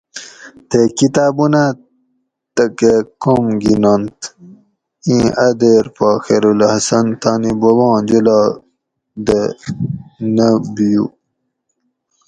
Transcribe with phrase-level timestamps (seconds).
[0.69, 1.63] تے کتابونہ
[2.55, 4.19] تکہ کوم گِھینونت؟
[5.07, 8.53] ایں ا دیر پا خیرالحسن تانی بوباں جولاگ
[9.25, 9.39] دہ
[10.35, 11.05] نہ بیو